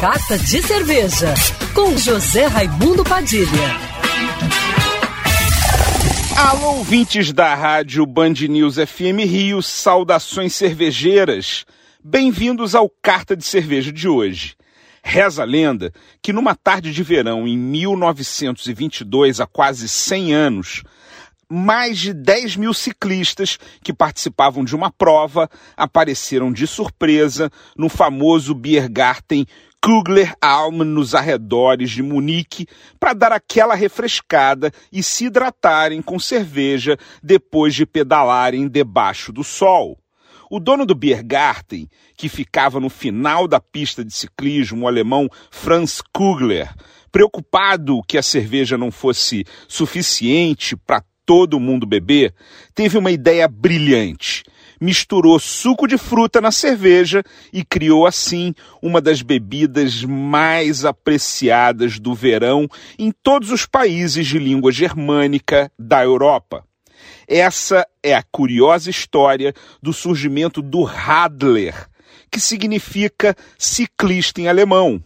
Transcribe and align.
Carta 0.00 0.38
de 0.38 0.62
Cerveja, 0.62 1.34
com 1.74 1.94
José 1.94 2.46
Raimundo 2.46 3.04
Padilha. 3.04 3.46
Alô, 6.38 6.78
ouvintes 6.78 7.34
da 7.34 7.54
rádio 7.54 8.06
Band 8.06 8.32
News 8.48 8.76
FM 8.76 9.26
Rio, 9.26 9.60
saudações 9.60 10.54
cervejeiras. 10.54 11.66
Bem-vindos 12.02 12.74
ao 12.74 12.88
Carta 13.02 13.36
de 13.36 13.44
Cerveja 13.44 13.92
de 13.92 14.08
hoje. 14.08 14.56
Reza 15.04 15.42
a 15.42 15.44
lenda 15.44 15.92
que 16.22 16.32
numa 16.32 16.54
tarde 16.54 16.94
de 16.94 17.02
verão 17.02 17.46
em 17.46 17.58
1922, 17.58 19.38
há 19.38 19.46
quase 19.46 19.86
100 19.86 20.32
anos, 20.32 20.82
mais 21.46 21.98
de 21.98 22.14
10 22.14 22.56
mil 22.56 22.72
ciclistas 22.72 23.58
que 23.82 23.92
participavam 23.92 24.64
de 24.64 24.74
uma 24.74 24.90
prova 24.90 25.50
apareceram 25.76 26.50
de 26.50 26.66
surpresa 26.66 27.50
no 27.76 27.90
famoso 27.90 28.54
Biergarten 28.54 29.46
Kugler 29.82 30.34
Alm 30.42 30.82
nos 30.84 31.14
arredores 31.14 31.90
de 31.90 32.02
Munique 32.02 32.66
para 32.98 33.14
dar 33.14 33.32
aquela 33.32 33.74
refrescada 33.74 34.70
e 34.92 35.02
se 35.02 35.24
hidratarem 35.24 36.02
com 36.02 36.18
cerveja 36.18 36.98
depois 37.22 37.74
de 37.74 37.86
pedalarem 37.86 38.68
debaixo 38.68 39.32
do 39.32 39.42
sol. 39.42 39.98
O 40.50 40.60
dono 40.60 40.84
do 40.84 40.94
Biergarten, 40.94 41.88
que 42.16 42.28
ficava 42.28 42.78
no 42.78 42.90
final 42.90 43.48
da 43.48 43.58
pista 43.60 44.04
de 44.04 44.12
ciclismo, 44.12 44.84
o 44.84 44.88
alemão 44.88 45.28
Franz 45.50 46.02
Kugler, 46.12 46.68
preocupado 47.10 48.02
que 48.06 48.18
a 48.18 48.22
cerveja 48.22 48.76
não 48.76 48.90
fosse 48.90 49.44
suficiente 49.66 50.76
para 50.76 51.02
todo 51.24 51.60
mundo 51.60 51.86
beber, 51.86 52.34
teve 52.74 52.98
uma 52.98 53.10
ideia 53.10 53.46
brilhante. 53.48 54.42
Misturou 54.80 55.38
suco 55.38 55.86
de 55.86 55.98
fruta 55.98 56.40
na 56.40 56.50
cerveja 56.50 57.22
e 57.52 57.62
criou 57.62 58.06
assim 58.06 58.54
uma 58.80 59.00
das 59.00 59.20
bebidas 59.20 60.02
mais 60.04 60.84
apreciadas 60.84 61.98
do 61.98 62.14
verão 62.14 62.66
em 62.98 63.12
todos 63.12 63.50
os 63.50 63.66
países 63.66 64.26
de 64.26 64.38
língua 64.38 64.72
germânica 64.72 65.70
da 65.78 66.02
Europa. 66.02 66.64
Essa 67.28 67.86
é 68.02 68.14
a 68.14 68.22
curiosa 68.22 68.90
história 68.90 69.54
do 69.82 69.92
surgimento 69.92 70.62
do 70.62 70.82
Radler, 70.82 71.88
que 72.30 72.40
significa 72.40 73.36
ciclista 73.58 74.40
em 74.40 74.48
alemão. 74.48 75.02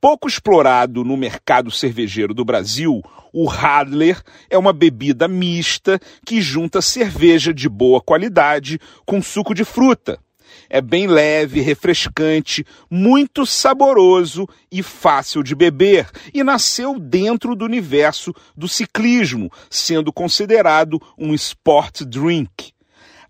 Pouco 0.00 0.28
explorado 0.28 1.02
no 1.02 1.16
mercado 1.16 1.72
cervejeiro 1.72 2.32
do 2.32 2.44
Brasil, 2.44 3.02
o 3.32 3.46
Radler 3.46 4.22
é 4.48 4.56
uma 4.56 4.72
bebida 4.72 5.26
mista 5.26 5.98
que 6.24 6.40
junta 6.40 6.80
cerveja 6.80 7.52
de 7.52 7.68
boa 7.68 8.00
qualidade 8.00 8.78
com 9.04 9.20
suco 9.20 9.52
de 9.52 9.64
fruta. 9.64 10.20
É 10.70 10.80
bem 10.80 11.08
leve, 11.08 11.60
refrescante, 11.60 12.64
muito 12.88 13.44
saboroso 13.44 14.48
e 14.70 14.84
fácil 14.84 15.42
de 15.42 15.56
beber, 15.56 16.08
e 16.32 16.44
nasceu 16.44 16.96
dentro 17.00 17.56
do 17.56 17.64
universo 17.64 18.32
do 18.56 18.68
ciclismo, 18.68 19.50
sendo 19.68 20.12
considerado 20.12 21.02
um 21.18 21.34
sport 21.34 22.02
drink. 22.02 22.72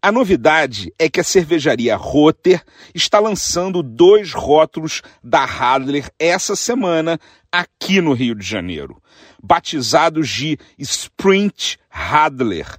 A 0.01 0.13
novidade 0.13 0.95
é 0.97 1.09
que 1.09 1.19
a 1.19 1.25
cervejaria 1.25 1.97
Rotter 1.97 2.63
está 2.95 3.19
lançando 3.19 3.83
dois 3.83 4.33
rótulos 4.33 5.03
da 5.25 5.45
Radler 5.45 6.09
essa 6.21 6.55
semana 6.55 7.19
aqui 7.51 8.01
no 8.01 8.13
Rio 8.13 8.37
de 8.37 8.47
Janeiro, 8.47 9.03
batizados 9.43 10.29
de 10.29 10.57
Sprint 10.79 11.79
Radler, 11.91 12.79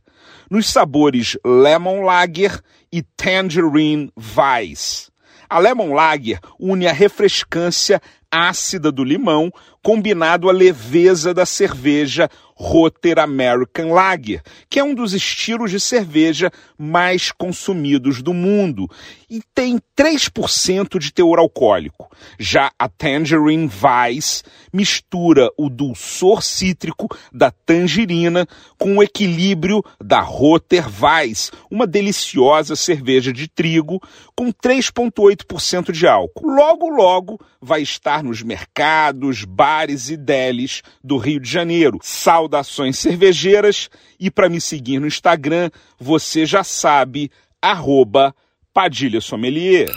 nos 0.50 0.70
sabores 0.70 1.38
Lemon 1.46 2.04
Lager 2.04 2.62
e 2.90 3.02
Tangerine 3.02 4.10
Weiss. 4.16 5.12
A 5.50 5.60
Lemon 5.60 5.94
Lager 5.94 6.40
une 6.58 6.88
a 6.88 6.94
refrescância 6.94 8.02
ácida 8.32 8.94
do 8.94 9.04
limão 9.04 9.52
combinado 9.84 10.50
à 10.50 10.52
leveza 10.52 11.34
da 11.34 11.46
cerveja 11.46 12.30
Rotter 12.60 13.18
American 13.20 13.94
Lager, 13.94 14.42
que 14.70 14.80
é 14.80 14.84
um 14.84 14.94
dos 14.94 15.14
estilos 15.14 15.72
de 15.72 15.80
cerveja 15.80 16.52
mais 16.78 17.32
consumidos 17.32 18.22
do 18.22 18.34
mundo 18.34 18.90
e 19.30 19.42
tem 19.56 19.80
3% 19.98 21.00
de 21.00 21.14
teor 21.14 21.40
alcoólico. 21.40 22.12
Já 22.38 22.70
a 22.78 22.90
Tangerine 22.90 23.70
Weiss 23.82 24.44
mistura 24.74 25.50
o 25.58 25.70
dulçor 25.70 26.42
cítrico 26.44 27.08
da 27.32 27.50
tangerina 27.50 28.46
com 28.78 28.98
o 28.98 29.04
equilíbrio 29.04 29.82
da 30.04 30.20
Rotter 30.20 30.86
Weiss, 31.02 31.52
uma 31.72 31.88
deliciosa 31.88 32.76
cerveja 32.76 33.32
de 33.32 33.48
trigo 33.48 34.02
com 34.36 34.52
3,8% 34.52 35.94
de 35.94 36.06
álcool. 36.06 36.46
Logo, 36.46 36.90
logo 36.90 37.40
vai 37.62 37.82
estar 37.82 38.22
nos 38.22 38.42
mercados, 38.42 39.46
bares 39.70 40.10
e 40.10 40.18
delis 40.18 40.82
do 41.04 41.18
Rio 41.18 41.40
de 41.40 41.48
Janeiro. 41.48 42.00
Saudações 42.02 42.98
cervejeiras 42.98 43.88
e 44.20 44.32
para 44.32 44.50
me 44.50 44.60
seguir 44.60 45.00
no 45.00 45.06
Instagram, 45.06 45.70
você 46.00 46.44
já 46.44 46.64
sabe, 46.64 47.30
arroba 47.62 48.34
Padilha 48.74 49.22
Sommelier. 49.22 49.94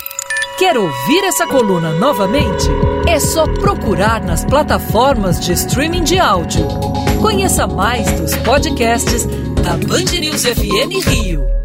Quer 0.59 0.77
ouvir 0.77 1.25
essa 1.25 1.47
coluna 1.47 1.91
novamente? 1.93 2.69
É 3.09 3.19
só 3.19 3.47
procurar 3.47 4.23
nas 4.23 4.45
plataformas 4.45 5.41
de 5.41 5.53
streaming 5.53 6.05
de 6.05 6.19
áudio. 6.19 6.69
Conheça 7.23 7.67
mais 7.67 8.21
dos 8.21 8.37
podcasts 8.37 9.25
da 9.65 9.77
Band 9.89 10.21
News 10.21 10.45
FM 10.45 11.09
Rio. 11.09 11.62